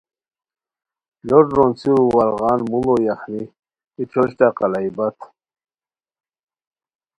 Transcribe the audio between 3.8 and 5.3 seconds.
ای ٹھوشٹہ قلائی بت